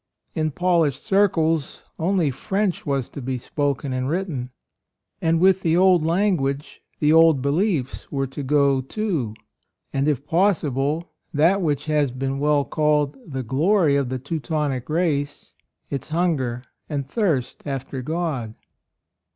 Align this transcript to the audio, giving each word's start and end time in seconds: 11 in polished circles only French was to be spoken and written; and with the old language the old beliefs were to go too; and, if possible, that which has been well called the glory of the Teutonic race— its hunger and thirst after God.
11 0.33 0.47
in 0.47 0.51
polished 0.51 0.99
circles 1.03 1.83
only 1.99 2.31
French 2.31 2.87
was 2.87 3.07
to 3.07 3.21
be 3.21 3.37
spoken 3.37 3.93
and 3.93 4.09
written; 4.09 4.49
and 5.21 5.39
with 5.39 5.61
the 5.61 5.77
old 5.77 6.03
language 6.03 6.81
the 6.99 7.13
old 7.13 7.39
beliefs 7.39 8.11
were 8.11 8.25
to 8.25 8.41
go 8.41 8.81
too; 8.81 9.35
and, 9.93 10.07
if 10.07 10.25
possible, 10.25 11.11
that 11.31 11.61
which 11.61 11.85
has 11.85 12.09
been 12.09 12.39
well 12.39 12.65
called 12.65 13.15
the 13.31 13.43
glory 13.43 13.95
of 13.95 14.09
the 14.09 14.17
Teutonic 14.17 14.89
race— 14.89 15.53
its 15.91 16.09
hunger 16.09 16.63
and 16.89 17.07
thirst 17.07 17.61
after 17.67 18.01
God. 18.01 18.55